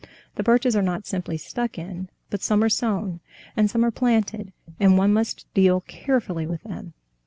The 0.33 0.41
birches 0.41 0.75
are 0.75 0.81
not 0.81 1.05
simply 1.05 1.37
stuck 1.37 1.77
in, 1.77 2.09
but 2.31 2.41
some 2.41 2.63
are 2.63 2.69
sown 2.69 3.19
and 3.55 3.69
some 3.69 3.85
are 3.85 3.91
planted, 3.91 4.51
and 4.79 4.97
one 4.97 5.13
must 5.13 5.45
deal 5.53 5.81
carefully 5.81 6.47
with 6.47 6.63
them. 6.63 6.93